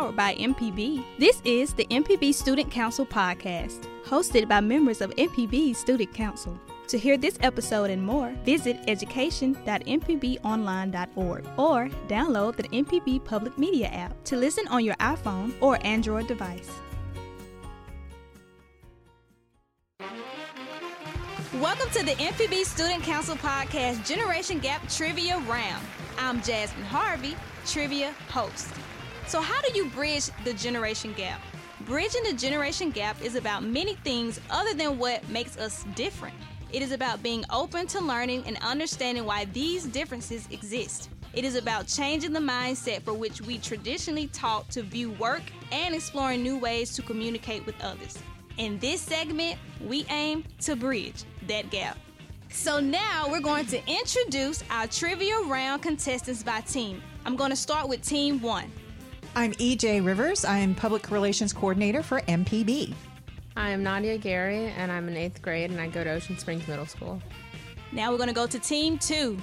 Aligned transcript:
powered 0.00 0.16
by 0.16 0.34
MPB. 0.36 1.04
This 1.18 1.42
is 1.44 1.74
the 1.74 1.84
MPB 1.90 2.32
Student 2.32 2.70
Council 2.70 3.04
podcast, 3.04 3.86
hosted 4.02 4.48
by 4.48 4.58
members 4.58 5.02
of 5.02 5.10
MPB 5.16 5.76
Student 5.76 6.14
Council. 6.14 6.58
To 6.88 6.98
hear 6.98 7.18
this 7.18 7.36
episode 7.42 7.90
and 7.90 8.02
more, 8.02 8.30
visit 8.46 8.78
education.mpbonline.org 8.88 11.44
or 11.58 11.90
download 12.08 12.56
the 12.56 12.62
MPB 12.62 13.22
Public 13.26 13.58
Media 13.58 13.88
app 13.88 14.14
to 14.24 14.38
listen 14.38 14.66
on 14.68 14.82
your 14.82 14.94
iPhone 14.94 15.52
or 15.60 15.78
Android 15.84 16.26
device. 16.26 16.70
Welcome 21.60 21.90
to 21.90 22.02
the 22.06 22.12
MPB 22.12 22.64
Student 22.64 23.02
Council 23.02 23.36
podcast 23.36 24.08
Generation 24.08 24.60
Gap 24.60 24.88
Trivia 24.88 25.36
Round. 25.40 25.84
I'm 26.16 26.40
Jasmine 26.40 26.86
Harvey, 26.86 27.36
trivia 27.66 28.14
host. 28.30 28.68
So, 29.30 29.40
how 29.40 29.60
do 29.60 29.72
you 29.78 29.84
bridge 29.90 30.28
the 30.42 30.52
generation 30.54 31.12
gap? 31.12 31.40
Bridging 31.82 32.24
the 32.24 32.32
generation 32.32 32.90
gap 32.90 33.22
is 33.22 33.36
about 33.36 33.62
many 33.62 33.94
things 33.94 34.40
other 34.50 34.74
than 34.74 34.98
what 34.98 35.26
makes 35.28 35.56
us 35.56 35.84
different. 35.94 36.34
It 36.72 36.82
is 36.82 36.90
about 36.90 37.22
being 37.22 37.44
open 37.48 37.86
to 37.86 38.00
learning 38.00 38.42
and 38.48 38.58
understanding 38.60 39.24
why 39.24 39.44
these 39.44 39.84
differences 39.84 40.48
exist. 40.50 41.10
It 41.32 41.44
is 41.44 41.54
about 41.54 41.86
changing 41.86 42.32
the 42.32 42.40
mindset 42.40 43.02
for 43.02 43.14
which 43.14 43.40
we 43.40 43.58
traditionally 43.58 44.26
taught 44.26 44.68
to 44.70 44.82
view 44.82 45.12
work 45.12 45.42
and 45.70 45.94
exploring 45.94 46.42
new 46.42 46.58
ways 46.58 46.92
to 46.94 47.02
communicate 47.02 47.64
with 47.66 47.80
others. 47.84 48.18
In 48.58 48.80
this 48.80 49.00
segment, 49.00 49.60
we 49.86 50.06
aim 50.10 50.42
to 50.62 50.74
bridge 50.74 51.22
that 51.46 51.70
gap. 51.70 51.96
So 52.48 52.80
now 52.80 53.28
we're 53.30 53.38
going 53.38 53.66
to 53.66 53.80
introduce 53.88 54.64
our 54.70 54.88
trivia 54.88 55.38
round 55.42 55.82
contestants 55.82 56.42
by 56.42 56.62
team. 56.62 57.00
I'm 57.24 57.36
going 57.36 57.50
to 57.50 57.56
start 57.56 57.88
with 57.88 58.02
team 58.02 58.42
one. 58.42 58.72
I'm 59.36 59.52
EJ 59.54 60.04
Rivers. 60.04 60.44
I 60.44 60.58
am 60.58 60.74
Public 60.74 61.10
Relations 61.10 61.52
Coordinator 61.52 62.02
for 62.02 62.20
MPB. 62.22 62.92
I 63.56 63.70
am 63.70 63.82
Nadia 63.82 64.18
Gary, 64.18 64.66
and 64.76 64.90
I'm 64.90 65.08
in 65.08 65.16
eighth 65.16 65.40
grade, 65.40 65.70
and 65.70 65.80
I 65.80 65.86
go 65.86 66.02
to 66.02 66.10
Ocean 66.10 66.36
Springs 66.36 66.66
Middle 66.66 66.86
School. 66.86 67.22
Now 67.92 68.10
we're 68.10 68.16
going 68.16 68.28
to 68.28 68.34
go 68.34 68.48
to 68.48 68.58
team 68.58 68.98
two. 68.98 69.38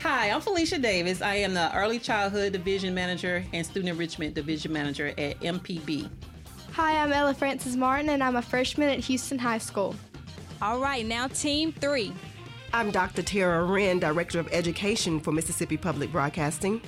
Hi, 0.00 0.30
I'm 0.30 0.40
Felicia 0.40 0.78
Davis. 0.78 1.22
I 1.22 1.36
am 1.36 1.54
the 1.54 1.72
Early 1.74 2.00
Childhood 2.00 2.52
Division 2.52 2.94
Manager 2.94 3.44
and 3.52 3.64
Student 3.64 3.90
Enrichment 3.90 4.34
Division 4.34 4.72
Manager 4.72 5.08
at 5.16 5.38
MPB. 5.40 6.10
Hi, 6.72 6.96
I'm 6.96 7.12
Ella 7.12 7.34
Frances 7.34 7.76
Martin, 7.76 8.10
and 8.10 8.24
I'm 8.24 8.34
a 8.34 8.42
freshman 8.42 8.88
at 8.88 8.98
Houston 9.00 9.38
High 9.38 9.58
School. 9.58 9.94
All 10.60 10.80
right, 10.80 11.06
now 11.06 11.28
team 11.28 11.72
three. 11.72 12.12
I'm 12.72 12.90
Dr. 12.90 13.22
Tara 13.22 13.64
Wren, 13.64 14.00
Director 14.00 14.40
of 14.40 14.48
Education 14.50 15.20
for 15.20 15.30
Mississippi 15.30 15.76
Public 15.76 16.10
Broadcasting. 16.10 16.80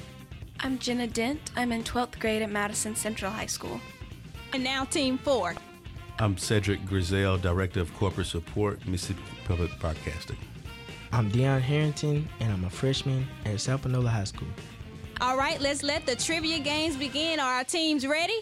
I'm 0.60 0.78
Jenna 0.78 1.06
Dent. 1.06 1.50
I'm 1.56 1.72
in 1.72 1.84
12th 1.84 2.18
grade 2.18 2.42
at 2.42 2.50
Madison 2.50 2.94
Central 2.94 3.30
High 3.30 3.46
School. 3.46 3.80
And 4.52 4.64
now 4.64 4.84
team 4.84 5.18
four. 5.18 5.54
I'm 6.18 6.38
Cedric 6.38 6.86
Grizel, 6.86 7.36
Director 7.38 7.80
of 7.80 7.92
Corporate 7.94 8.28
Support, 8.28 8.86
Mississippi 8.86 9.20
Public 9.46 9.70
Broadcasting. 9.80 10.38
I'm 11.12 11.28
Dion 11.28 11.60
Harrington, 11.60 12.28
and 12.40 12.52
I'm 12.52 12.64
a 12.64 12.70
freshman 12.70 13.26
at 13.44 13.60
South 13.60 13.82
Panola 13.82 14.10
High 14.10 14.24
School. 14.24 14.48
All 15.20 15.36
right, 15.36 15.60
let's 15.60 15.82
let 15.82 16.06
the 16.06 16.16
trivia 16.16 16.58
games 16.60 16.96
begin. 16.96 17.40
Are 17.40 17.54
our 17.54 17.64
teams 17.64 18.06
ready? 18.06 18.40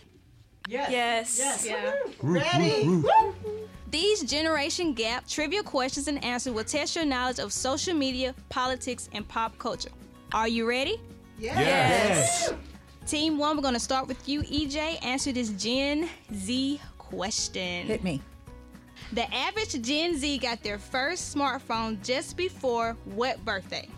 Yes. 0.68 0.90
Yes. 0.90 1.38
yes. 1.38 1.66
Yeah. 1.66 1.94
Ready? 2.22 3.02
These 3.90 4.22
Generation 4.22 4.94
Gap 4.94 5.26
trivia 5.28 5.62
questions 5.62 6.08
and 6.08 6.22
answers 6.24 6.54
will 6.54 6.64
test 6.64 6.96
your 6.96 7.04
knowledge 7.04 7.38
of 7.38 7.52
social 7.52 7.94
media, 7.94 8.34
politics, 8.48 9.08
and 9.12 9.26
pop 9.28 9.58
culture. 9.58 9.90
Are 10.32 10.48
you 10.48 10.66
ready? 10.66 10.98
Yes. 11.42 11.58
Yes. 11.58 12.54
Team 13.04 13.36
one, 13.36 13.56
we're 13.56 13.62
going 13.62 13.74
to 13.74 13.80
start 13.80 14.06
with 14.06 14.28
you, 14.28 14.42
EJ. 14.42 15.04
Answer 15.04 15.32
this 15.32 15.48
Gen 15.50 16.08
Z 16.32 16.80
question. 16.98 17.88
Hit 17.88 18.04
me. 18.04 18.22
The 19.12 19.32
average 19.34 19.82
Gen 19.82 20.16
Z 20.16 20.38
got 20.38 20.62
their 20.62 20.78
first 20.78 21.34
smartphone 21.34 22.00
just 22.04 22.36
before 22.36 22.96
what 23.04 23.44
birthday? 23.44 23.88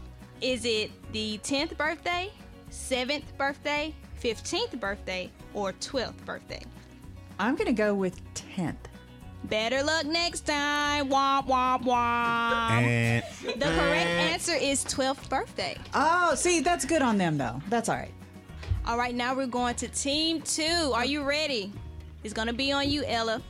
Is 0.41 0.65
it 0.65 0.91
the 1.13 1.39
10th 1.45 1.77
birthday, 1.77 2.33
7th 2.71 3.37
birthday, 3.37 3.95
15th 4.23 4.81
birthday, 4.81 5.31
or 5.53 5.75
12th 5.75 6.25
birthday? 6.25 6.63
I'm 7.39 7.57
going 7.57 7.67
to 7.67 7.73
go 7.75 7.95
with 7.95 8.23
10th. 8.35 8.77
Better 9.45 9.83
luck 9.83 10.07
next 10.07 10.47
time. 10.47 11.11
Womp, 11.11 11.47
womp, 11.47 11.83
womp. 11.85 12.71
And 12.71 13.23
The 13.61 13.67
correct 13.67 14.09
answer 14.09 14.55
is 14.55 14.85
12th 14.85 15.29
birthday. 15.29 15.77
Oh, 15.93 16.35
see, 16.35 16.61
that's 16.61 16.85
good 16.85 17.03
on 17.03 17.19
them, 17.19 17.37
though. 17.37 17.61
That's 17.69 17.89
all 17.89 17.97
right. 17.97 18.13
All 18.87 18.97
right, 18.99 19.15
now 19.15 19.35
we're 19.35 19.47
going 19.47 19.75
to 19.77 19.89
team 19.89 20.41
two. 20.43 20.93
Are 20.95 21.05
you 21.05 21.23
ready? 21.23 21.73
It's 22.23 22.35
going 22.35 22.49
to 22.49 22.55
be 22.55 22.73
on 22.73 22.89
you, 22.89 23.05
Ella. 23.05 23.43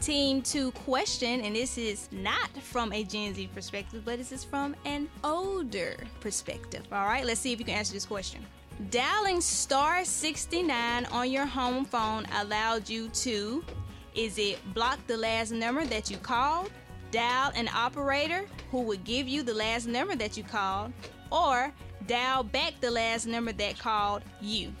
Team 0.00 0.42
two 0.42 0.70
question, 0.72 1.40
and 1.40 1.56
this 1.56 1.76
is 1.76 2.08
not 2.12 2.50
from 2.62 2.92
a 2.92 3.02
Gen 3.02 3.34
Z 3.34 3.50
perspective, 3.52 4.02
but 4.04 4.16
this 4.18 4.30
is 4.30 4.44
from 4.44 4.76
an 4.84 5.08
older 5.24 5.96
perspective. 6.20 6.82
All 6.92 7.04
right, 7.06 7.24
let's 7.24 7.40
see 7.40 7.52
if 7.52 7.58
you 7.58 7.64
can 7.64 7.74
answer 7.74 7.94
this 7.94 8.06
question. 8.06 8.46
Dialing 8.90 9.40
star 9.40 10.04
69 10.04 11.06
on 11.06 11.30
your 11.30 11.46
home 11.46 11.84
phone 11.84 12.26
allowed 12.36 12.88
you 12.88 13.08
to 13.08 13.64
is 14.14 14.38
it 14.38 14.58
block 14.74 14.98
the 15.06 15.16
last 15.16 15.52
number 15.52 15.84
that 15.86 16.10
you 16.10 16.16
called, 16.16 16.70
dial 17.10 17.52
an 17.54 17.68
operator 17.68 18.44
who 18.70 18.82
would 18.82 19.04
give 19.04 19.28
you 19.28 19.42
the 19.42 19.54
last 19.54 19.86
number 19.86 20.14
that 20.16 20.36
you 20.36 20.42
called, 20.42 20.92
or 21.30 21.72
dial 22.06 22.42
back 22.42 22.74
the 22.80 22.90
last 22.90 23.26
number 23.26 23.52
that 23.52 23.78
called 23.78 24.22
you? 24.40 24.72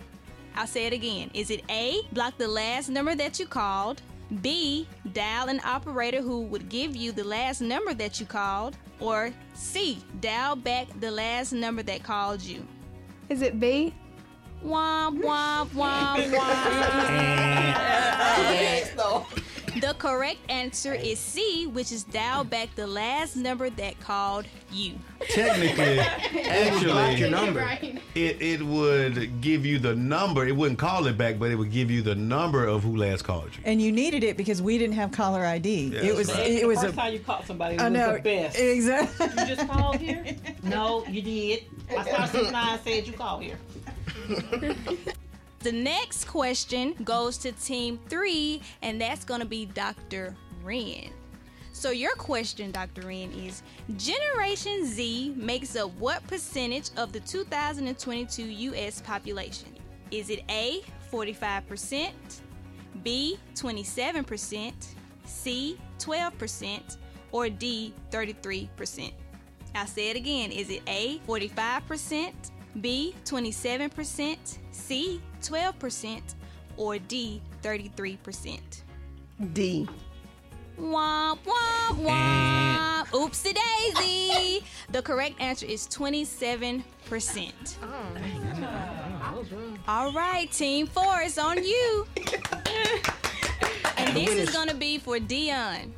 I'll 0.54 0.66
say 0.66 0.86
it 0.86 0.92
again. 0.92 1.30
Is 1.34 1.50
it 1.50 1.62
A, 1.70 2.00
block 2.12 2.36
the 2.36 2.48
last 2.48 2.88
number 2.88 3.14
that 3.14 3.38
you 3.38 3.46
called, 3.46 4.02
B, 4.42 4.86
dial 5.12 5.48
an 5.48 5.60
operator 5.64 6.20
who 6.20 6.42
would 6.42 6.68
give 6.68 6.96
you 6.96 7.12
the 7.12 7.24
last 7.24 7.60
number 7.60 7.94
that 7.94 8.20
you 8.20 8.26
called, 8.26 8.76
or 9.00 9.32
C, 9.54 9.98
dial 10.20 10.56
back 10.56 10.88
the 11.00 11.10
last 11.10 11.52
number 11.52 11.82
that 11.84 12.02
called 12.02 12.42
you? 12.42 12.66
Is 13.28 13.42
it 13.42 13.60
B? 13.60 13.94
Womp, 14.64 15.20
womp, 15.22 15.68
womp, 15.70 16.30
womp. 18.96 19.24
The 19.80 19.94
correct 19.94 20.38
answer 20.50 20.92
is 20.92 21.20
C, 21.20 21.68
which 21.68 21.92
is 21.92 22.02
dial 22.02 22.42
back 22.42 22.74
the 22.74 22.86
last 22.86 23.36
number 23.36 23.70
that 23.70 24.00
called 24.00 24.46
you. 24.72 24.94
technically, 25.20 25.94
Block 26.84 27.16
your 27.18 27.28
actually, 27.28 27.30
number. 27.30 27.78
it, 28.16 28.42
it 28.42 28.60
would 28.62 29.40
give 29.40 29.64
you 29.64 29.78
the 29.78 29.94
number. 29.94 30.44
It 30.48 30.56
wouldn't 30.56 30.80
call 30.80 31.06
it 31.06 31.16
back, 31.16 31.38
but 31.38 31.52
it 31.52 31.54
would 31.54 31.70
give 31.70 31.92
you 31.92 32.02
the 32.02 32.16
number 32.16 32.66
of 32.66 32.82
who 32.82 32.96
last 32.96 33.22
called 33.22 33.50
you. 33.56 33.62
And 33.64 33.80
you 33.80 33.92
needed 33.92 34.24
it 34.24 34.36
because 34.36 34.60
we 34.60 34.78
didn't 34.78 34.96
have 34.96 35.12
caller 35.12 35.44
ID. 35.44 35.90
Yeah, 35.94 36.00
it 36.02 36.14
was 36.16 36.32
right. 36.34 36.46
it 36.48 36.66
was 36.66 36.80
first 36.80 36.94
a 36.94 36.96
time 36.96 37.12
you 37.12 37.20
caught 37.20 37.46
somebody 37.46 37.78
I 37.78 37.84
was 37.84 37.92
know 37.92 38.14
the 38.14 38.20
best. 38.20 38.58
exactly. 38.58 39.26
You 39.38 39.54
just 39.54 39.68
called 39.70 39.96
here? 39.96 40.24
No, 40.64 41.04
you 41.06 41.22
did. 41.22 41.64
My 41.94 42.04
star 42.04 42.26
six 42.26 42.50
nine 42.50 42.78
said 42.84 43.06
you 43.06 43.12
called 43.14 43.42
here. 43.44 43.58
The 45.60 45.72
next 45.72 46.26
question 46.26 46.94
goes 47.02 47.36
to 47.38 47.50
team 47.50 47.98
three, 48.08 48.62
and 48.82 49.00
that's 49.00 49.24
going 49.24 49.40
to 49.40 49.46
be 49.46 49.66
Dr. 49.66 50.36
Wren. 50.62 51.10
So, 51.72 51.90
your 51.90 52.14
question, 52.14 52.70
Dr. 52.70 53.02
Wren, 53.02 53.32
is 53.32 53.62
Generation 53.96 54.86
Z 54.86 55.34
makes 55.36 55.74
up 55.74 55.90
what 55.98 56.24
percentage 56.28 56.90
of 56.96 57.12
the 57.12 57.20
2022 57.20 58.44
U.S. 58.44 59.00
population? 59.00 59.68
Is 60.12 60.30
it 60.30 60.42
A, 60.48 60.82
45%, 61.12 62.12
B, 63.02 63.38
27%, 63.54 64.72
C, 65.24 65.78
12%, 65.98 66.96
or 67.32 67.48
D, 67.48 67.92
33%? 68.10 69.12
I'll 69.74 69.86
say 69.86 70.10
it 70.10 70.16
again. 70.16 70.52
Is 70.52 70.70
it 70.70 70.82
A, 70.86 71.18
45%, 71.26 72.32
B, 72.80 73.14
27%, 73.24 74.58
C, 74.70 75.20
12%, 75.42 76.34
or 76.76 76.98
D, 76.98 77.42
33%? 77.62 78.58
D. 79.52 79.88
Womp, 80.78 81.38
womp, 81.44 82.06
eh. 82.06 82.08
womp. 82.08 82.88
Oopsie 83.10 83.54
daisy. 83.54 84.64
The 84.90 85.02
correct 85.02 85.40
answer 85.40 85.66
is 85.66 85.88
27%. 85.88 86.82
All 89.88 90.12
right, 90.12 90.50
team 90.52 90.86
four, 90.86 91.20
it's 91.22 91.38
on 91.38 91.64
you. 91.64 92.06
and 93.96 94.14
this 94.16 94.30
is 94.30 94.50
going 94.50 94.68
to 94.68 94.74
be 94.74 94.98
for 94.98 95.18
Dion. 95.18 95.94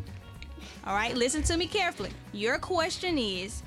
All 0.86 0.94
right, 0.94 1.14
listen 1.14 1.42
to 1.44 1.56
me 1.56 1.66
carefully. 1.66 2.10
Your 2.32 2.58
question 2.58 3.18
is 3.18 3.62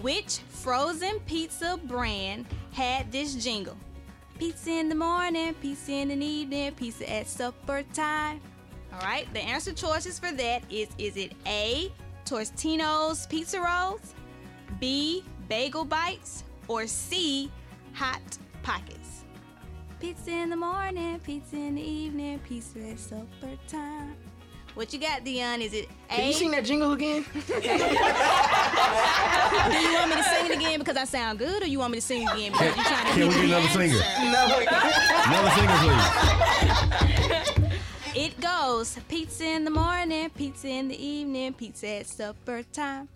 which 0.00 0.38
frozen 0.48 1.20
pizza 1.26 1.78
brand 1.84 2.46
had 2.72 3.10
this 3.12 3.34
jingle? 3.34 3.76
Pizza 4.38 4.70
in 4.70 4.88
the 4.88 4.94
morning, 4.94 5.54
pizza 5.54 5.92
in 5.92 6.08
the 6.08 6.24
evening, 6.24 6.72
pizza 6.72 7.10
at 7.10 7.28
supper 7.28 7.82
time. 7.92 8.40
All 8.92 9.00
right, 9.00 9.32
the 9.32 9.40
answer 9.40 9.72
choices 9.72 10.18
for 10.18 10.32
that 10.32 10.62
is 10.70 10.88
is 10.98 11.16
it 11.16 11.32
A, 11.46 11.92
Totino's 12.24 13.26
Pizza 13.26 13.60
Rolls, 13.60 14.14
B, 14.80 15.24
Bagel 15.48 15.84
Bites, 15.84 16.44
or 16.68 16.86
C, 16.86 17.50
Hot 17.94 18.20
Pockets? 18.62 19.24
Pizza 20.00 20.30
in 20.30 20.50
the 20.50 20.56
morning, 20.56 21.20
pizza 21.20 21.56
in 21.56 21.76
the 21.76 21.82
evening, 21.82 22.38
pizza 22.40 22.80
at 22.80 22.98
supper 22.98 23.56
time. 23.68 24.16
What 24.74 24.90
you 24.92 24.98
got, 24.98 25.22
Dion? 25.22 25.60
Is 25.60 25.74
it 25.74 25.88
A? 26.10 26.14
Can 26.14 26.26
you 26.28 26.32
sing 26.32 26.50
that 26.52 26.64
jingle 26.64 26.92
again? 26.92 27.26
Do 27.34 27.40
you 27.52 27.60
want 29.94 30.08
me 30.10 30.16
to 30.16 30.22
sing 30.24 30.46
it 30.46 30.52
again 30.56 30.78
because 30.78 30.96
I 30.96 31.04
sound 31.04 31.38
good, 31.38 31.62
or 31.62 31.66
you 31.66 31.78
want 31.78 31.92
me 31.92 31.98
to 31.98 32.02
sing 32.02 32.22
it 32.22 32.32
again 32.32 32.52
because 32.52 32.74
you're 32.74 32.84
trying 32.84 33.06
to 33.06 33.12
Can 33.12 33.28
we 33.28 33.34
get 33.34 33.48
get 33.48 33.48
another 33.48 33.68
singer? 33.68 34.00
answer? 34.02 35.28
Another 35.28 35.50
singer, 35.50 35.76
please. 35.78 37.58
It 38.14 38.38
goes 38.40 38.98
pizza 39.08 39.44
in 39.46 39.64
the 39.64 39.70
morning, 39.70 40.28
pizza 40.30 40.68
in 40.68 40.88
the 40.88 41.02
evening, 41.02 41.54
pizza 41.54 41.88
at 41.88 42.06
supper 42.06 42.62
time. 42.62 43.08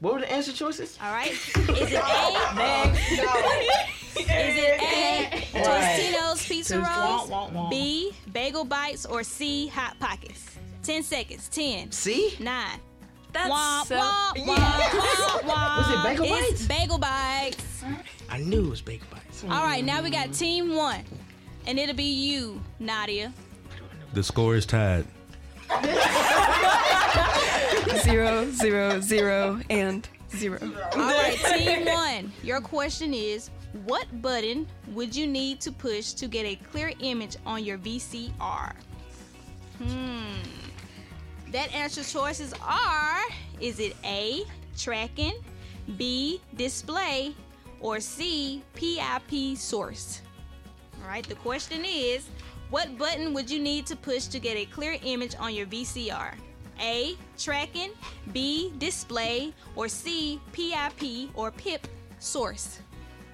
What 0.00 0.14
were 0.14 0.20
the 0.20 0.32
answer 0.32 0.52
choices? 0.52 0.96
All 1.02 1.12
right. 1.12 1.32
Is 1.32 1.54
it 1.54 2.02
A? 2.02 2.94
Is 4.16 4.56
it 4.56 4.80
A? 4.80 5.28
Tostino's 5.62 6.46
Pizza 6.48 6.78
Rolls, 6.80 7.30
B. 7.68 8.14
Bagel 8.32 8.64
Bites, 8.64 9.04
or 9.04 9.22
C. 9.22 9.66
Hot 9.68 9.98
Pockets? 10.00 10.57
Ten 10.88 11.02
seconds. 11.02 11.50
Ten. 11.50 11.92
See? 11.92 12.34
Nine. 12.40 12.80
That's 13.34 13.50
Womp, 13.50 13.84
so. 13.88 13.96
womp, 13.96 14.36
womp, 14.36 14.56
womp, 14.56 15.40
womp. 15.42 15.76
Was 15.76 15.90
it 15.90 16.02
Bagel 16.02 16.26
Bites? 16.26 16.50
It's 16.50 16.66
Bites? 16.66 16.80
Bagel 16.80 16.98
Bites. 16.98 17.84
I 18.30 18.38
knew 18.38 18.64
it 18.64 18.70
was 18.70 18.80
Bagel 18.80 19.06
Bites. 19.10 19.44
All 19.44 19.64
right, 19.64 19.84
now 19.84 20.02
we 20.02 20.08
got 20.08 20.32
team 20.32 20.74
one. 20.74 21.04
And 21.66 21.78
it'll 21.78 21.94
be 21.94 22.04
you, 22.04 22.62
Nadia. 22.78 23.34
The 24.14 24.22
score 24.22 24.56
is 24.56 24.64
tied. 24.64 25.04
Zero, 28.02 28.50
zero, 28.50 29.00
zero, 29.00 29.60
and 29.68 30.08
zero. 30.34 30.58
All 30.94 31.00
right, 31.00 31.36
team 31.58 31.84
one. 31.84 32.32
Your 32.42 32.62
question 32.62 33.12
is 33.12 33.50
What 33.84 34.06
button 34.22 34.66
would 34.92 35.14
you 35.14 35.26
need 35.26 35.60
to 35.60 35.70
push 35.70 36.12
to 36.12 36.28
get 36.28 36.46
a 36.46 36.56
clear 36.56 36.94
image 37.00 37.36
on 37.44 37.62
your 37.62 37.76
VCR? 37.76 38.72
Hmm. 39.76 40.57
That 41.52 41.74
answer 41.74 42.04
choices 42.04 42.52
are 42.62 43.22
Is 43.60 43.80
it 43.80 43.96
A, 44.04 44.44
tracking, 44.76 45.34
B, 45.96 46.40
display, 46.56 47.34
or 47.80 48.00
C, 48.00 48.62
PIP 48.74 49.56
source? 49.56 50.22
All 51.02 51.08
right, 51.08 51.26
the 51.26 51.34
question 51.36 51.84
is 51.84 52.28
What 52.70 52.98
button 52.98 53.32
would 53.32 53.50
you 53.50 53.58
need 53.58 53.86
to 53.86 53.96
push 53.96 54.26
to 54.26 54.38
get 54.38 54.56
a 54.56 54.66
clear 54.66 54.98
image 55.02 55.34
on 55.40 55.54
your 55.54 55.66
VCR? 55.66 56.34
A, 56.80 57.16
tracking, 57.36 57.90
B, 58.32 58.72
display, 58.78 59.52
or 59.74 59.88
C, 59.88 60.40
PIP 60.52 61.30
or 61.34 61.50
PIP 61.50 61.88
source? 62.18 62.80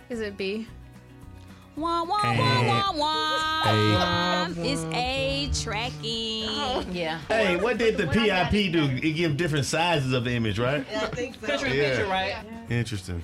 Is 0.08 0.20
it 0.20 0.36
B? 0.36 0.66
Wah, 1.76 2.04
wah, 2.04 2.20
wah, 2.22 2.92
wah, 2.92 2.92
wah. 2.96 4.46
It's 4.58 4.84
A, 4.94 5.50
tracking. 5.62 6.94
Yeah. 6.94 7.18
Hey, 7.28 7.56
what 7.56 7.78
did 7.78 7.96
the 7.96 8.06
PIP 8.06 8.72
do? 8.72 8.84
It 9.06 9.12
give 9.16 9.36
different 9.36 9.64
sizes 9.64 10.12
of 10.12 10.24
the 10.24 10.30
image, 10.30 10.58
right? 10.58 10.86
Picture 11.12 11.66
Yeah. 11.68 11.90
picture, 11.90 12.06
right? 12.06 12.36
Interesting. 12.70 13.22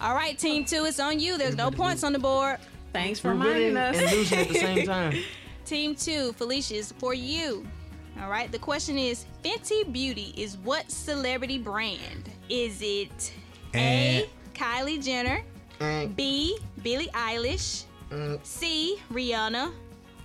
All 0.00 0.14
right, 0.14 0.38
team 0.38 0.64
two, 0.64 0.84
it's 0.84 1.00
on 1.00 1.18
you. 1.18 1.36
There's 1.38 1.56
no 1.56 1.72
points 1.72 2.04
on 2.04 2.12
the 2.12 2.20
board. 2.20 2.58
Thanks 2.92 3.18
for 3.18 3.30
reminding 3.30 3.76
us. 3.76 3.96
and 3.96 4.10
losing 4.12 4.38
at 4.38 4.48
the 4.48 4.54
same 4.54 4.86
time. 4.86 5.14
Team 5.66 5.94
two, 5.94 6.32
Felicia, 6.34 6.76
is 6.76 6.92
for 6.92 7.12
you. 7.12 7.66
All 8.22 8.30
right, 8.30 8.50
the 8.50 8.58
question 8.58 8.96
is 8.96 9.26
Fenty 9.44 9.92
Beauty 9.92 10.32
is 10.36 10.56
what 10.58 10.90
celebrity 10.90 11.58
brand? 11.58 12.30
Is 12.48 12.80
it. 12.80 13.32
A, 13.74 14.26
Kylie 14.54 15.02
Jenner, 15.04 15.42
Mm, 15.80 16.16
B, 16.16 16.58
Billie 16.82 17.08
Eilish, 17.08 17.84
mm. 18.10 18.38
C, 18.44 18.98
Rihanna, 19.12 19.72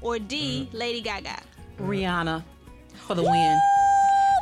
or 0.02 0.20
D, 0.20 0.68
Mm. 0.72 0.78
Lady 0.78 1.02
Gaga? 1.02 1.40
Rihanna 1.80 2.44
for 3.08 3.16
the 3.16 3.24
win. 3.24 3.60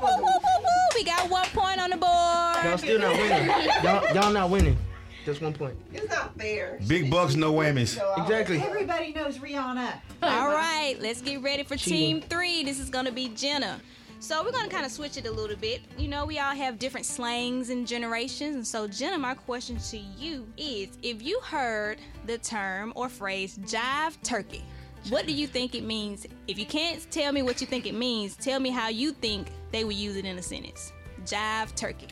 Woo, 0.01 0.07
woo, 0.17 0.23
woo, 0.23 0.29
woo. 0.59 0.67
We 0.95 1.03
got 1.03 1.29
one 1.29 1.45
point 1.47 1.79
on 1.79 1.89
the 1.91 1.97
board. 1.97 2.63
Y'all 2.65 2.77
still 2.77 2.99
not 2.99 3.15
winning. 3.17 3.47
Y'all, 3.83 4.13
y'all 4.15 4.33
not 4.33 4.49
winning. 4.49 4.77
Just 5.25 5.41
one 5.41 5.53
point. 5.53 5.75
It's 5.93 6.09
not 6.09 6.35
fair. 6.37 6.79
Big 6.87 7.09
bucks, 7.11 7.35
no 7.35 7.53
whammies. 7.53 7.99
Exactly. 8.17 8.59
Everybody 8.59 9.13
knows 9.13 9.37
Rihanna. 9.37 9.93
All 10.23 10.47
right, 10.49 10.95
let's 10.99 11.21
get 11.21 11.41
ready 11.43 11.63
for 11.63 11.77
Cheating. 11.77 12.21
team 12.21 12.29
three. 12.29 12.63
This 12.63 12.79
is 12.79 12.89
gonna 12.89 13.11
be 13.11 13.29
Jenna. 13.29 13.79
So 14.21 14.43
we're 14.43 14.51
gonna 14.51 14.69
kind 14.69 14.85
of 14.85 14.91
switch 14.91 15.17
it 15.17 15.25
a 15.25 15.31
little 15.31 15.55
bit. 15.55 15.81
You 15.97 16.07
know, 16.07 16.27
we 16.27 16.37
all 16.37 16.53
have 16.53 16.77
different 16.77 17.07
slangs 17.07 17.71
and 17.71 17.87
generations, 17.87 18.55
and 18.55 18.65
so 18.65 18.87
Jenna, 18.87 19.17
my 19.17 19.33
question 19.33 19.77
to 19.89 19.97
you 19.97 20.47
is: 20.57 20.89
If 21.01 21.23
you 21.23 21.39
heard 21.39 21.97
the 22.27 22.37
term 22.37 22.93
or 22.95 23.09
phrase 23.09 23.57
"jive 23.63 24.21
turkey," 24.21 24.63
what 25.09 25.25
do 25.25 25.33
you 25.33 25.47
think 25.47 25.73
it 25.73 25.83
means? 25.83 26.27
If 26.47 26.59
you 26.59 26.67
can't 26.67 27.03
tell 27.09 27.31
me 27.31 27.41
what 27.41 27.61
you 27.61 27.67
think 27.67 27.87
it 27.87 27.95
means, 27.95 28.35
tell 28.35 28.59
me 28.59 28.69
how 28.69 28.89
you 28.89 29.11
think 29.11 29.47
they 29.71 29.85
would 29.85 29.95
use 29.95 30.15
it 30.15 30.25
in 30.25 30.37
a 30.37 30.41
sentence. 30.43 30.93
Jive 31.25 31.73
turkey. 31.73 32.09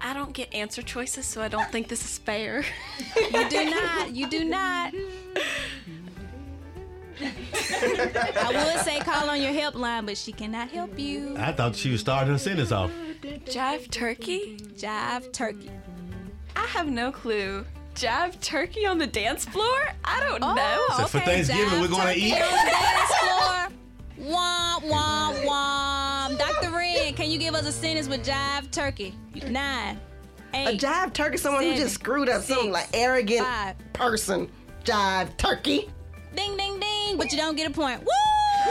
I 0.00 0.14
don't 0.14 0.32
get 0.32 0.54
answer 0.54 0.80
choices, 0.80 1.26
so 1.26 1.42
I 1.42 1.48
don't 1.48 1.70
think 1.70 1.88
this 1.88 2.02
is 2.02 2.16
fair. 2.16 2.64
You 3.16 3.50
do 3.50 3.68
not. 3.68 4.14
You 4.14 4.30
do 4.30 4.44
not. 4.44 4.94
I 7.82 8.72
would 8.74 8.84
say 8.84 9.00
call 9.00 9.30
on 9.30 9.40
your 9.40 9.52
helpline, 9.52 10.06
but 10.06 10.16
she 10.16 10.32
cannot 10.32 10.70
help 10.70 10.98
you. 10.98 11.34
I 11.38 11.52
thought 11.52 11.76
she 11.76 11.90
was 11.90 12.00
starting 12.00 12.32
her 12.32 12.38
sentence 12.38 12.72
off. 12.72 12.90
Jive 13.22 13.90
turkey? 13.90 14.56
Jive 14.74 15.32
turkey. 15.32 15.70
I 16.56 16.66
have 16.66 16.88
no 16.88 17.10
clue. 17.12 17.64
Jive 17.94 18.40
turkey 18.40 18.86
on 18.86 18.98
the 18.98 19.06
dance 19.06 19.44
floor? 19.44 19.88
I 20.04 20.20
don't 20.20 20.42
oh, 20.42 20.54
know. 20.54 20.86
So 20.96 21.06
for 21.06 21.20
Thanksgiving, 21.20 21.80
we're 21.80 21.88
gonna 21.88 22.12
eat? 22.12 22.32
on 22.34 22.38
the 22.38 22.70
dance 22.70 23.14
floor. 23.14 24.30
Womp 24.30 24.82
womp 24.82 25.44
womp. 25.44 26.38
Dr. 26.38 26.70
Wren, 26.70 27.14
can 27.14 27.30
you 27.30 27.38
give 27.38 27.54
us 27.54 27.66
a 27.66 27.72
sentence 27.72 28.08
with 28.08 28.24
jive 28.24 28.70
turkey? 28.70 29.14
Nine, 29.48 29.98
A 30.54 30.68
eight, 30.68 30.80
jive 30.80 31.12
turkey, 31.12 31.36
is 31.36 31.42
someone 31.42 31.64
who 31.64 31.74
just 31.74 31.94
screwed 31.94 32.28
up, 32.28 32.42
some 32.42 32.62
six, 32.62 32.72
like 32.72 32.88
arrogant 32.94 33.46
five. 33.46 33.76
person. 33.92 34.48
Jive 34.84 35.36
turkey. 35.36 35.90
ding 36.34 36.56
ding 36.56 36.69
ding. 37.10 37.18
But 37.18 37.32
you 37.32 37.38
don't 37.38 37.56
get 37.56 37.68
a 37.68 37.70
point. 37.70 38.00
Woo! 38.00 38.06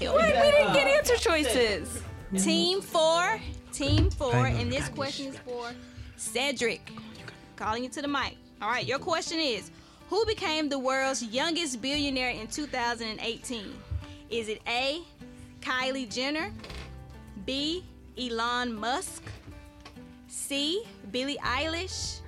Wait, 0.00 0.34
we 0.36 0.50
didn't 0.50 0.72
get 0.74 0.86
answer 0.88 1.16
choices. 1.16 2.02
Team 2.38 2.80
four, 2.80 3.40
team 3.72 4.10
four, 4.10 4.46
and 4.46 4.72
this 4.72 4.88
question 4.88 5.26
is 5.28 5.38
for 5.38 5.70
Cedric. 6.16 6.90
Calling 7.56 7.84
you 7.84 7.90
to 7.90 8.02
the 8.02 8.08
mic. 8.08 8.36
All 8.60 8.68
right, 8.68 8.86
your 8.86 8.98
question 8.98 9.38
is 9.38 9.70
Who 10.08 10.24
became 10.26 10.68
the 10.68 10.78
world's 10.78 11.22
youngest 11.22 11.80
billionaire 11.80 12.30
in 12.30 12.46
2018? 12.46 13.74
Is 14.30 14.48
it 14.48 14.62
A, 14.66 15.02
Kylie 15.60 16.12
Jenner, 16.12 16.50
B, 17.44 17.84
Elon 18.18 18.74
Musk, 18.74 19.22
C, 20.26 20.82
Billie 21.10 21.38
Eilish, 21.42 22.20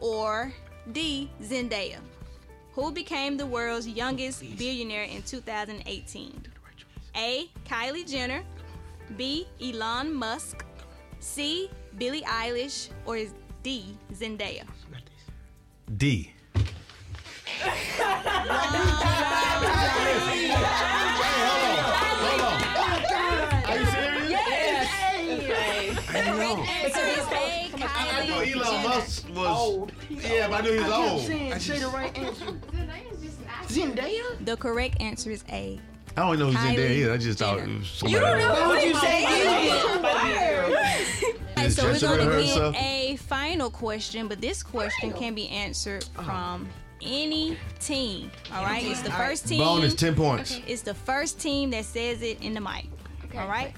or 0.00 0.52
D, 0.90 1.30
Zendaya? 1.40 1.98
Who 2.72 2.90
became 2.90 3.36
the 3.36 3.46
world's 3.46 3.86
youngest 3.86 4.40
billionaire 4.58 5.04
in 5.04 5.22
2018? 5.22 6.42
A. 7.16 7.50
Kylie 7.68 8.10
Jenner, 8.10 8.42
B. 9.16 9.46
Elon 9.62 10.12
Musk, 10.12 10.64
C. 11.20 11.70
Billie 11.98 12.22
Eilish, 12.22 12.88
or 13.06 13.16
is 13.16 13.34
D. 13.62 13.96
Zendaya? 14.12 14.64
D. 15.96 16.32
Answer 26.22 27.00
is 27.00 27.26
A. 27.28 27.70
I 27.84 28.26
know 28.26 28.34
Kylie 28.34 28.54
Elon 28.54 28.64
Jenner. 28.64 28.88
Musk 28.88 29.28
was. 29.34 29.90
Yeah, 30.10 30.48
but 30.48 30.54
I 30.54 30.66
knew 30.66 30.72
he 30.72 30.80
was 30.80 30.92
old. 30.92 31.20
Saying, 31.22 31.58
say 31.58 31.78
the 31.78 31.88
right 31.88 32.16
answer. 32.26 32.46
Zendaya? 33.66 34.44
The 34.44 34.56
correct 34.56 35.00
answer 35.00 35.30
is 35.30 35.44
A. 35.50 35.80
I 36.16 36.20
don't 36.20 36.38
know 36.38 36.50
who's 36.50 36.64
in 36.70 36.76
there 36.76 36.92
either. 36.92 37.12
I 37.14 37.16
just 37.16 37.38
thought 37.38 37.58
Jenner. 37.58 37.72
it 37.72 37.78
was 37.78 37.88
somebody. 37.88 38.24
else. 38.42 38.58
What 38.60 38.68
would 38.68 38.82
you 38.82 38.94
say? 38.96 39.24
Okay, 41.56 41.68
so 41.70 41.84
we're 41.84 41.92
Just 41.92 42.02
going 42.02 42.18
to 42.18 42.26
rehearse 42.26 42.44
get 42.44 42.54
herself. 42.54 42.76
a 42.76 43.16
final 43.16 43.70
question, 43.70 44.28
but 44.28 44.40
this 44.40 44.62
question 44.62 45.12
can 45.12 45.34
be 45.34 45.48
answered 45.48 46.04
uh-huh. 46.16 46.24
from 46.24 46.68
any 47.00 47.56
team. 47.80 48.30
All 48.52 48.62
right, 48.62 48.84
it's 48.84 49.00
the 49.00 49.10
first 49.10 49.48
team. 49.48 49.58
Bonus 49.60 49.94
10 49.94 50.14
points. 50.14 50.60
It's 50.66 50.82
the 50.82 50.94
first 50.94 51.40
team 51.40 51.70
that 51.70 51.84
says 51.86 52.20
it 52.22 52.42
in 52.42 52.52
the 52.54 52.60
mic. 52.60 52.86
All 53.36 53.48
right, 53.48 53.72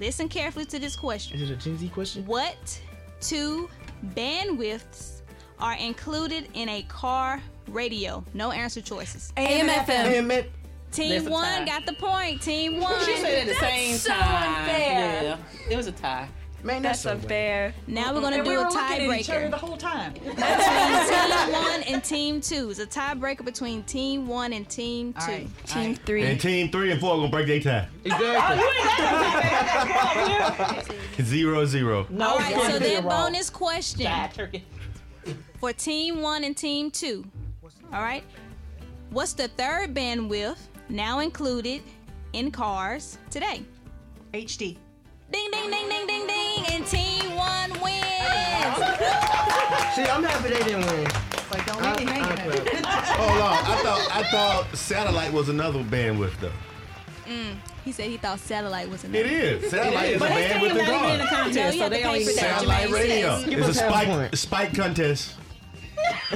listen 0.00 0.28
carefully 0.28 0.64
to 0.66 0.78
this 0.78 0.96
question. 0.96 1.40
Is 1.40 1.50
it 1.50 1.54
a 1.54 1.56
Gen 1.56 1.78
Z 1.78 1.88
question? 1.88 2.26
What 2.26 2.80
two 3.20 3.68
bandwidths 4.14 5.22
are 5.58 5.74
included 5.74 6.48
in 6.54 6.68
a 6.68 6.82
car 6.82 7.42
radio? 7.68 8.24
No 8.34 8.50
answer 8.50 8.80
choices. 8.80 9.32
AMFM. 9.36 9.86
Hey, 9.86 10.20
man. 10.20 10.44
Team 10.90 11.26
one 11.26 11.42
tie. 11.42 11.64
got 11.66 11.86
the 11.86 11.92
point. 11.94 12.40
Team 12.40 12.80
one. 12.80 12.98
She 13.04 13.16
said 13.16 13.46
at 13.46 13.54
the 13.54 13.60
same 13.60 13.96
so 13.96 14.10
time. 14.10 14.60
unfair. 14.62 15.22
Yeah, 15.22 15.36
it 15.70 15.76
was 15.76 15.86
a 15.86 15.92
tie. 15.92 16.28
Man, 16.64 16.82
That's 16.82 17.04
that's, 17.04 17.22
unfair. 17.22 17.72
Now 17.86 18.12
we're 18.12 18.20
gonna 18.20 18.36
And 18.36 18.44
do 18.44 18.50
we 18.50 18.56
a 18.56 18.58
were 18.58 18.64
looking 18.64 18.80
at 18.80 19.20
each 19.20 19.30
other 19.30 19.42
tiebreaker 19.46 19.50
the 19.50 19.56
whole 19.56 19.76
time. 19.76 20.12
between 20.14 20.34
team 20.34 21.52
one 21.52 21.82
and 21.84 22.02
team 22.02 22.40
two. 22.40 22.70
It's 22.70 22.80
a 22.80 22.86
tiebreaker 22.86 23.44
between 23.44 23.84
team 23.84 24.26
one 24.26 24.52
and 24.52 24.68
team 24.68 25.12
two. 25.12 25.20
All 25.20 25.28
right. 25.28 25.66
Team 25.66 25.94
three. 25.94 26.24
And 26.24 26.40
team 26.40 26.70
three 26.70 26.90
and 26.90 27.00
four 27.00 27.12
are 27.14 27.18
gonna 27.18 27.28
break 27.30 27.46
their 27.46 27.60
tie. 27.60 27.86
Exactly. 28.04 28.58
Oh, 30.60 30.82
zero 31.22 31.64
zero. 31.64 32.06
No, 32.10 32.30
All 32.30 32.38
right, 32.38 32.54
so 32.54 32.68
you're 32.68 32.78
then 32.80 33.02
bonus 33.04 33.50
question 33.50 34.04
Die, 34.04 34.62
for 35.60 35.72
team 35.72 36.22
one 36.22 36.42
and 36.42 36.56
team 36.56 36.90
two. 36.90 37.24
All 37.92 38.02
right, 38.02 38.24
what's 39.10 39.32
the 39.32 39.46
third 39.48 39.94
bandwidth 39.94 40.58
now 40.88 41.20
included 41.20 41.82
in 42.32 42.50
cars 42.50 43.16
today? 43.30 43.62
HD. 44.34 44.76
Ding 45.30 45.50
ding 45.50 45.70
ding 45.70 45.88
ding 45.90 46.06
ding 46.06 46.26
ding, 46.26 46.37
and 46.72 46.86
team 46.86 47.34
one 47.36 47.70
wins. 47.80 48.76
See, 49.94 50.04
I'm 50.04 50.22
happy 50.22 50.48
they 50.50 50.62
didn't 50.64 50.86
win. 50.86 51.04
Like, 51.50 51.64
don't 51.66 51.82
I, 51.82 51.96
make 51.96 52.06
me 52.06 52.12
I, 52.12 52.14
hang 52.26 52.50
it. 52.52 52.68
Hold 52.86 53.40
on. 53.40 53.52
I 53.52 53.82
thought 53.82 54.08
I 54.12 54.22
thought 54.30 54.76
satellite 54.76 55.32
was 55.32 55.48
another 55.48 55.80
bandwidth 55.82 56.38
though. 56.40 56.52
Mm, 57.26 57.56
he 57.84 57.92
said 57.92 58.06
he 58.08 58.16
thought 58.16 58.38
satellite 58.38 58.88
was 58.88 59.04
It 59.04 59.08
another. 59.08 59.26
is. 59.28 59.70
Satellite 59.70 60.10
is 60.10 60.16
a 60.16 60.18
But 60.20 60.28
they 60.30 60.44
bandwidth 60.48 60.70
still 60.70 60.80
in 60.80 60.86
not 60.86 60.94
even 60.94 61.10
in 61.12 61.18
the 61.18 61.24
cars. 61.24 61.30
contest, 61.30 61.56
No, 61.56 61.70
you 61.70 61.78
so 61.82 61.88
they 61.88 61.96
to 61.96 62.02
pay 62.02 62.08
only 62.08 62.24
for 62.24 62.32
that. 62.32 62.40
Satellite 62.40 62.90
radio. 62.90 63.36
It's 63.36 63.46
a 63.46 63.70
us 63.70 63.80
half 63.80 63.92
a 63.92 64.36
spike 64.36 64.36
spike 64.36 64.74
contest. 64.74 65.34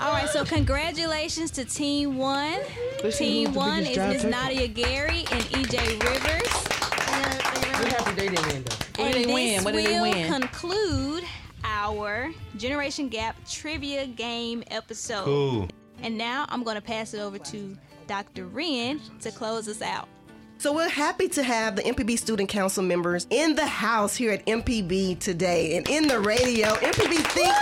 All 0.00 0.12
right, 0.12 0.28
so 0.28 0.44
congratulations 0.44 1.50
to 1.52 1.64
Team 1.64 2.16
One. 2.18 2.60
Let's 3.02 3.18
Team 3.18 3.52
One 3.54 3.84
is 3.84 3.94
drive 3.94 4.12
Miss. 4.12 4.24
Nadia 4.24 4.68
Gary 4.68 5.24
and 5.32 5.42
EJ 5.44 6.02
Rivers. 6.02 6.73
We're 8.16 8.28
they 8.30 8.34
didn't 8.36 8.46
win, 8.52 8.64
though. 8.64 8.74
What 8.74 9.06
and 9.06 9.14
did 9.14 9.14
they 9.14 9.24
this 9.24 9.34
win? 9.34 9.64
What 9.64 9.74
did 9.74 9.86
they 9.86 10.00
will 10.00 10.10
win? 10.10 10.32
conclude 10.32 11.24
our 11.64 12.30
Generation 12.56 13.08
Gap 13.08 13.36
trivia 13.48 14.06
game 14.06 14.62
episode. 14.70 15.24
Cool. 15.24 15.68
And 16.02 16.16
now 16.18 16.46
I'm 16.48 16.62
going 16.62 16.76
to 16.76 16.82
pass 16.82 17.14
it 17.14 17.20
over 17.20 17.38
to 17.38 17.76
Dr. 18.06 18.46
Wren 18.46 19.00
to 19.20 19.30
close 19.30 19.68
us 19.68 19.80
out. 19.82 20.08
So 20.58 20.72
we're 20.72 20.88
happy 20.88 21.28
to 21.30 21.42
have 21.42 21.76
the 21.76 21.82
MPB 21.82 22.18
Student 22.18 22.48
Council 22.48 22.82
members 22.82 23.26
in 23.30 23.54
the 23.54 23.66
house 23.66 24.14
here 24.14 24.30
at 24.32 24.46
MPB 24.46 25.18
today 25.18 25.76
and 25.76 25.88
in 25.88 26.06
the 26.06 26.20
radio. 26.20 26.68
MPB 26.68 27.16
Think 27.32 27.54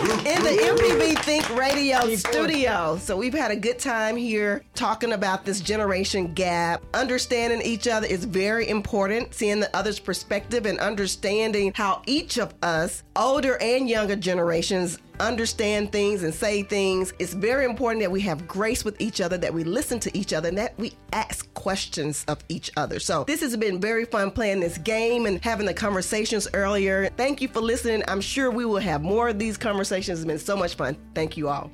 in 0.00 0.42
the 0.44 0.50
MPB 0.50 1.18
Think 1.24 1.56
Radio 1.56 2.14
studio. 2.14 2.96
So 2.98 3.16
we've 3.16 3.34
had 3.34 3.50
a 3.50 3.56
good 3.56 3.80
time 3.80 4.16
here 4.16 4.62
talking 4.74 5.12
about 5.12 5.44
this 5.44 5.60
generation 5.60 6.32
gap. 6.34 6.84
Understanding 6.94 7.60
each 7.62 7.88
other 7.88 8.06
is 8.06 8.24
very 8.24 8.68
important, 8.68 9.34
seeing 9.34 9.58
the 9.58 9.76
other's 9.76 9.98
perspective 9.98 10.66
and 10.66 10.78
understanding 10.78 11.72
how 11.74 12.02
each 12.06 12.38
of 12.38 12.54
us, 12.62 13.02
older 13.16 13.60
and 13.60 13.88
younger 13.88 14.14
generations, 14.14 14.98
understand 15.20 15.92
things 15.92 16.22
and 16.22 16.34
say 16.34 16.62
things. 16.62 17.12
It's 17.18 17.32
very 17.32 17.64
important 17.64 18.02
that 18.02 18.10
we 18.10 18.20
have 18.22 18.46
grace 18.46 18.84
with 18.84 19.00
each 19.00 19.20
other, 19.20 19.38
that 19.38 19.52
we 19.52 19.64
listen 19.64 19.98
to 20.00 20.16
each 20.16 20.32
other, 20.32 20.48
and 20.48 20.58
that 20.58 20.78
we 20.78 20.92
ask 21.12 21.52
questions 21.54 22.24
of 22.28 22.38
each 22.48 22.70
other. 22.76 22.98
So 23.00 23.24
this 23.24 23.40
has 23.40 23.56
been 23.56 23.80
very 23.80 24.04
fun 24.04 24.30
playing 24.30 24.60
this 24.60 24.78
game 24.78 25.26
and 25.26 25.42
having 25.44 25.66
the 25.66 25.74
conversations 25.74 26.48
earlier. 26.54 27.10
Thank 27.16 27.40
you 27.40 27.48
for 27.48 27.60
listening. 27.60 28.02
I'm 28.08 28.20
sure 28.20 28.50
we 28.50 28.64
will 28.64 28.78
have 28.78 29.02
more 29.02 29.28
of 29.28 29.38
these 29.38 29.56
conversations. 29.56 30.20
It's 30.20 30.26
been 30.26 30.38
so 30.38 30.56
much 30.56 30.74
fun. 30.74 30.96
Thank 31.14 31.36
you 31.36 31.48
all. 31.48 31.70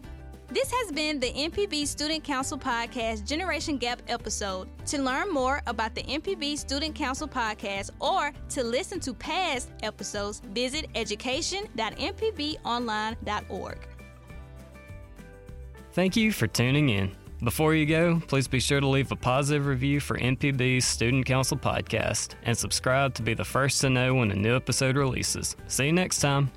This 0.55 0.71
has 0.71 0.93
been 0.93 1.19
the 1.19 1.33
MPB 1.33 1.85
Student 1.85 2.23
Council 2.23 2.57
Podcast 2.57 3.27
Generation 3.27 3.77
Gap 3.77 4.01
episode. 4.07 4.69
To 4.87 5.03
learn 5.03 5.33
more 5.33 5.61
about 5.67 5.97
the 5.97 6.05
MPB 6.05 6.57
Student 6.57 6.95
Council 6.95 7.27
Podcast 7.27 7.91
or 7.99 8.31
to 8.51 8.63
listen 8.63 9.01
to 9.01 9.13
past 9.13 9.71
episodes, 9.83 10.41
visit 10.53 10.87
education.mpbonline.org. 10.95 13.79
Thank 15.91 16.15
you 16.15 16.31
for 16.31 16.47
tuning 16.47 16.89
in. 16.89 17.11
Before 17.43 17.75
you 17.75 17.85
go, 17.85 18.23
please 18.29 18.47
be 18.47 18.61
sure 18.61 18.79
to 18.79 18.87
leave 18.87 19.11
a 19.11 19.17
positive 19.17 19.67
review 19.67 19.99
for 19.99 20.17
MPB's 20.17 20.85
Student 20.85 21.27
Council 21.27 21.57
podcast 21.57 22.35
and 22.45 22.57
subscribe 22.57 23.13
to 23.15 23.23
be 23.23 23.35
the 23.35 23.45
first 23.45 23.81
to 23.81 23.91
know 23.91 24.15
when 24.15 24.31
a 24.31 24.37
new 24.37 24.55
episode 24.55 24.97
releases. 24.97 25.57
See 25.67 25.87
you 25.87 25.93
next 25.93 26.21
time. 26.21 26.53